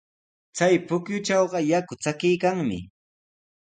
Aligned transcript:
Chay 0.55 0.75
pukyutrawqa 0.87 1.59
yaku 1.71 1.93
chakiykanmi. 2.03 2.77